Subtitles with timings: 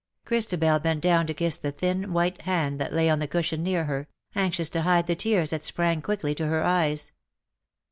[0.25, 3.85] Christabel bent down to kiss the thin, white hand that lay on the cushion near
[3.85, 7.11] her— anxious to hide the tears that sprang quickly to her eyes.